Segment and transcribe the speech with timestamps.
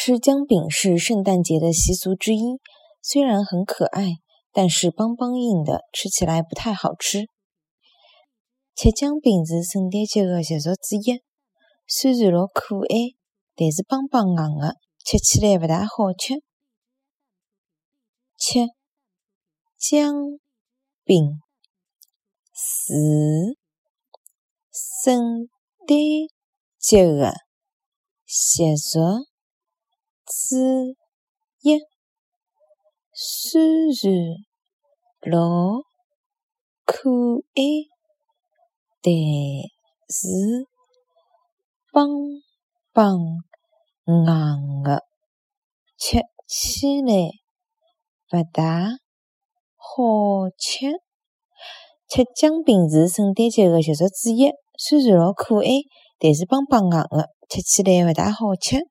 [0.00, 2.60] 吃姜饼是圣诞节的习俗之一，
[3.02, 4.06] 虽然很可爱，
[4.52, 7.26] 但是梆梆硬的，吃起来不太好吃。
[8.76, 11.20] 吃姜饼是圣诞节的习俗之一，
[11.88, 12.94] 虽然老可爱，
[13.56, 16.34] 但是梆梆硬的，吃起来不大好吃。
[18.36, 18.68] 吃
[19.76, 20.14] 姜
[21.02, 21.40] 饼
[22.54, 23.58] 是
[24.70, 25.48] 圣
[25.88, 25.98] 诞
[26.78, 27.34] 节的
[28.24, 29.00] 习俗
[30.28, 30.94] 之
[31.62, 31.78] 一，
[33.12, 35.82] 虽然老
[36.84, 37.10] 可
[37.54, 37.62] 爱，
[39.00, 39.12] 但
[40.08, 40.66] 是
[41.90, 42.06] 棒
[42.92, 43.18] 棒
[44.06, 45.04] 硬的，
[45.96, 47.12] 吃起来
[48.28, 48.90] 不大
[49.76, 50.86] 好吃。
[52.06, 55.68] 吃姜饼是圣诞节的习俗之一，虽然老可爱，
[56.18, 58.88] 但是棒棒硬的，吃起来不大好吃。